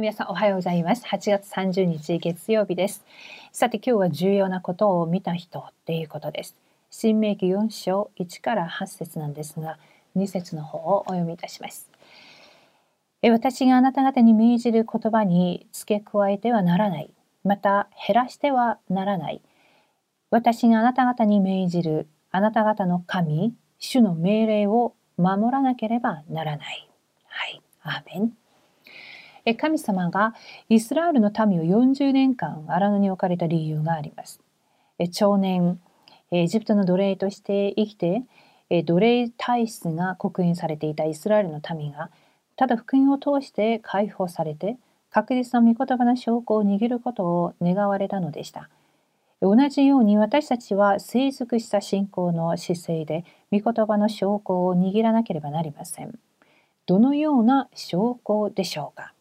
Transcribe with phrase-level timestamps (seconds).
[0.00, 1.04] 皆さんおはようございます。
[1.04, 3.04] 8月30日月曜日です。
[3.52, 6.56] さて今日は重要なことを見た人っていうことです。
[6.90, 9.78] 新明記4章1から8節なんですが、
[10.16, 11.90] 2節の方をお読みいたします。
[13.22, 17.12] 私があなた方に命じる言葉に付け加えてはならない。
[17.44, 19.42] また減らしてはならない。
[20.30, 26.88] 私があなた方に命じるあなた方の神、主の命令を守らなければならない。
[27.26, 27.62] はい。
[27.82, 28.41] アーメン。
[29.58, 30.34] 神様が
[30.68, 34.40] イスラエルの民を40年間荒野に置かれた理由があります。
[35.10, 35.80] 長年、
[36.30, 38.22] エジプトの奴隷として生きて、
[38.84, 42.10] 奴隷体質が刻印されていたイスラエルの民が、
[42.56, 44.76] ただ福音を通して解放されて、
[45.10, 48.70] 確実な御言葉の証拠を握ることを願われたのでした。
[49.42, 56.16] 同じように私たちは成熟した信仰の姿勢で御言葉の証拠を握らなければなりません。
[56.86, 59.11] どのような証拠でしょうか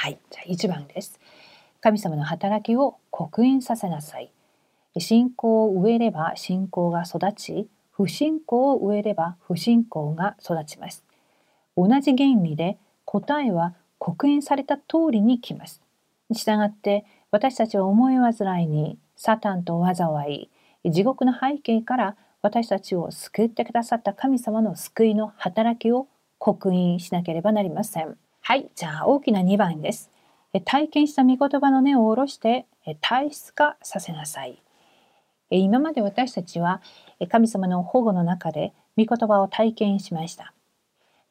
[0.00, 1.18] はい、じゃあ1番です。
[1.80, 4.30] 神様の働きを刻印させなさい。
[4.96, 11.04] 信仰を植えれば信仰が育ち、不信仰を植えれば不信仰が育ちます。
[11.76, 15.82] 同じ原理で答えは刻印された通りに来ます。
[16.32, 20.48] したがって私たちは思い煩いにサタンと災
[20.84, 26.06] い地獄の背景から私たちを救ってくださった神様の救いの働きを
[26.38, 28.16] 刻印しなければなりません。
[28.48, 30.10] はい、じゃあ大きな2番です。
[30.64, 32.64] 体験した御言葉の根を下ろして
[33.02, 34.62] 体質化させなさい。
[35.50, 36.80] 今まで私たちは
[37.28, 40.54] 神様の保護の中で御言葉を体験しました。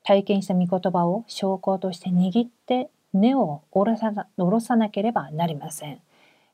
[0.03, 5.99] 体験した御言葉を証拠として握って根を下ろさな下ろさなければなりません。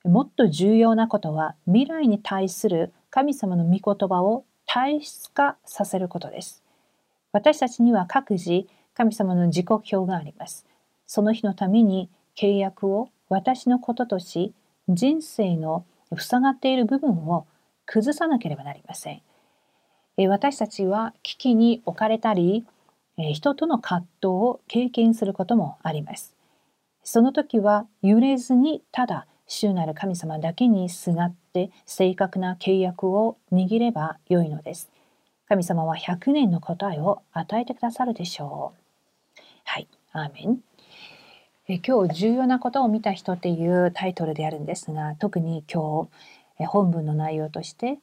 [0.05, 6.63] もっと重要なことは未来に対する神様の御言葉を体質化させることです。
[7.33, 10.65] 私たちには各自神様の時刻表があります。
[11.05, 14.53] その日のために契約を私のこととし、
[14.87, 17.47] 人生の塞がっている部分を
[17.85, 19.21] 崩さなければなりません。
[20.29, 22.65] 私たちは危機に置かれたり、
[23.17, 26.35] 人との葛藤を経験することもあります。
[27.03, 34.89] その時は揺れずにただ主なる神様だけにすがって正確な契約を握ればよいのです。
[35.47, 38.82] 神様は100年の答えを与えてくださるでしょう。
[39.63, 40.59] はい、アーメン。
[41.67, 46.09] え今日重要なことを見た人っていうタイトルであるんですが、特に今
[46.57, 47.99] 日本文の内容として、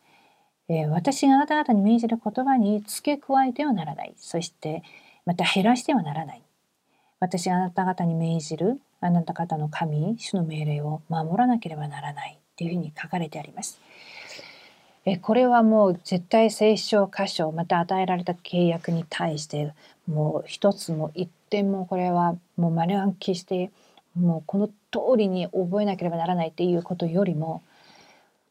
[0.69, 4.15] え私があなた方に命じる言葉に付け加えてはならない。
[4.17, 4.83] そして
[5.27, 6.43] また減らしてはならない。
[7.21, 13.81] 私があなた方に命じるあなた方の神、主の命令を守らなければならないっていうふうに書かれてあります。
[15.07, 19.73] えこれはもう絶対聖書箇所また与えられた契約に対して
[20.07, 23.71] もう一つも一点もこれはもう丸暗記して
[24.15, 24.73] もうこの通
[25.17, 27.63] りに覚えなければならないっていうことよりも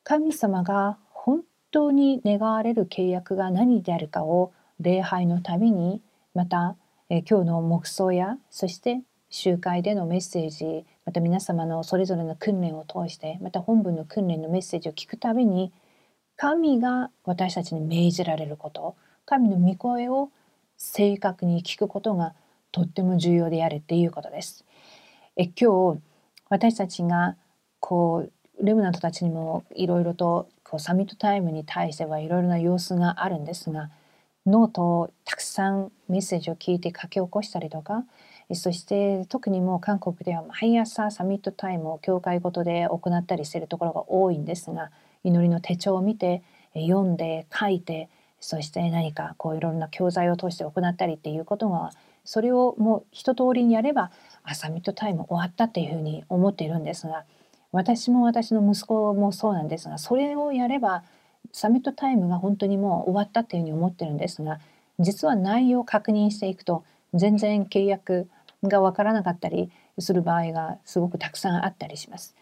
[0.03, 6.01] 神様が本当に願われる契約が何であるかを礼拝のたびに
[6.33, 6.75] また
[7.09, 15.71] え今日の黙想やそして集会でのメッセージまた皆様のそれぞれの訓練を通してまた本文の訓練のメッセージを聞くたびに
[16.41, 18.95] 神が私たちに命じられること
[19.25, 20.29] 神の御声を
[20.77, 22.33] 正確に聞くことが
[22.71, 24.63] とっても重要であるっていうことです。
[25.35, 26.01] え今日
[26.47, 27.35] 私たちが
[27.81, 28.29] こ
[28.59, 33.89] うレムナントたちにもいろいろとこうサミットタイムに対してはいろいろな様子があるんですが
[34.45, 38.05] ノートをたくさんメッセージを聞いて書き起こしたりとか
[38.53, 44.91] そして特にもう韓国では毎朝サミットタイムを教会ごとで行ったりしてるところが多いんですが
[45.23, 46.41] 祈りの手帳を見て
[46.73, 48.09] 読んで書いて
[48.39, 51.91] そして何かこういろんな教材を通して行ったりっていうことが
[52.23, 54.11] それをもう一通りにやれば
[54.43, 57.25] あサミットタイム終わったっていうふうに思っているんですが
[57.71, 61.03] 私も私の息子もそうなんですがそれをやれば
[61.51, 64.59] サミットタイムが本当にもう終わったっていうふうに思ってるんですが
[64.99, 68.29] 実は内容を確認していくと全然契約
[68.63, 72.35] がわからなかったりする場合がすごくたくさんあったりします。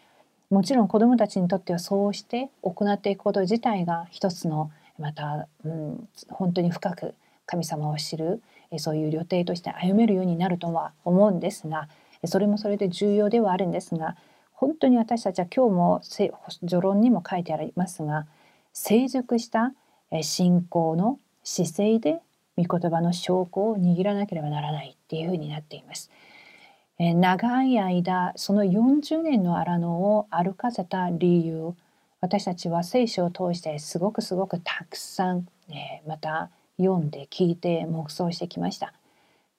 [0.50, 7.14] もちろん子どもたちにとってはそうして行っていくこと自体が一つのまた、うん、本当に深く
[7.46, 8.42] 神様を知る
[8.78, 11.88] そういう旅程として歩めるようになるとは思うんですが
[12.24, 14.16] それもそれで重要ではあるんですが
[14.52, 18.26] 本当に私たちは今日も序論にも書いてありますが
[18.72, 19.72] 成熟した
[20.22, 22.20] 信仰の姿勢で
[22.56, 26.10] 御言葉の証拠を握らなければならないっていうふうになっています。
[26.98, 31.74] え長い間その40年の荒野を歩かせた理由
[32.20, 38.92] 私たちは聖書を通してすごくすごくたくさん、えまた読んで聞いて黙想してきました。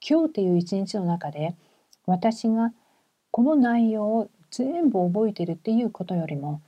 [0.06, 1.56] 今日という一日の中で
[2.06, 2.74] 私が
[3.32, 6.62] この内容を全部覚えているっていうことよりも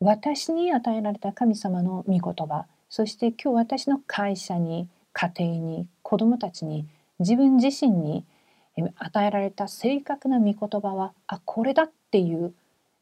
[0.00, 6.86] 私に与えられた神様の御言葉そして今日私の会社に家庭に子どもたちに
[7.20, 8.24] 自分自身に
[8.76, 12.54] 与えられた正確な御言葉はあこれだっていう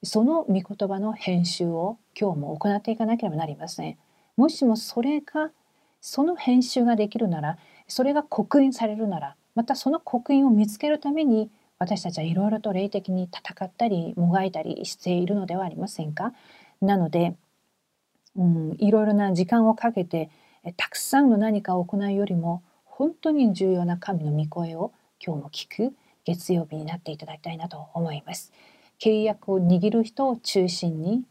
[0.02, 3.96] その御言葉の編集を今日も行っていかなければなりません。
[4.36, 5.50] もしもそれが
[6.00, 16.32] その編集ができるならそれが刻印されるならまたその刻印を見つけるために私たちはいろいろと霊的に戦ったりもがいたりしているのではありませんか？
[16.80, 17.36] なので、
[18.36, 20.30] うん、いろいろな時間をかけて
[20.76, 24.92] たくさんの何かを行うよりも本当に重要な神の御声を
[25.24, 25.94] 今日も聞く
[26.24, 28.52] 月曜日になっていただきたいなと思います。
[28.98, 31.22] 契約を握る人を中心に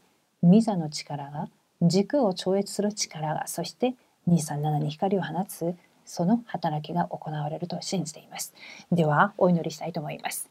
[0.42, 1.48] ミザの力が
[1.82, 3.94] 軸を超越する力がそして
[4.28, 8.54] 237に光を放つその働きが行われると信じています。
[8.90, 10.50] ではお祈りしたいと思います。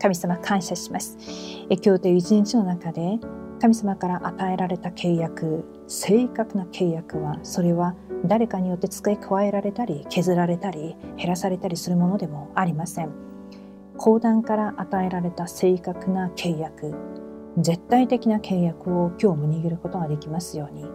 [0.00, 1.18] 神様感謝します。
[1.70, 3.18] え今日という一日の中で
[3.58, 7.94] 神様から与えられた契約正確な契約はそれは
[8.24, 13.10] 誰かによって付け加えられたり削られたり減らされたりするものでもありません
[13.96, 16.94] 講談から与えられた正確な契約
[17.58, 20.86] 絶対的な契約を今日も握ることができますように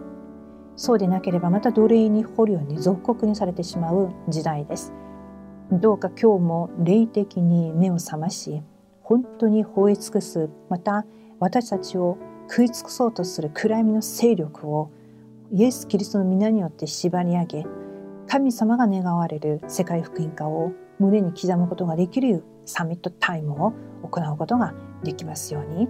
[0.76, 4.92] そうでなければまた奴隷に捕虜に属国にされてしまう時代です。
[5.72, 8.62] どうか今日も霊的に目を覚まし
[9.02, 11.06] 本当に吠え尽くすまた
[11.40, 14.90] 私たちを食い尽くそうとする暗闇の勢力を
[15.52, 17.66] イエス・キリストの皆によって縛り上げ
[18.28, 25.88] 神様が願われる世界福音化を胸に刻むことができるサミットタイムを行うことができますように。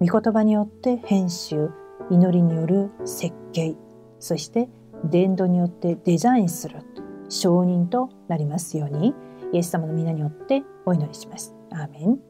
[0.00, 1.70] 御言葉によって編集
[2.10, 3.74] 祈りによる設計
[4.18, 4.68] そして
[5.04, 6.80] 伝道によってデザインする
[7.28, 9.14] 承認となりますように。
[9.52, 11.54] イエス様の皆によってお祈りします。
[11.72, 12.29] アーメン。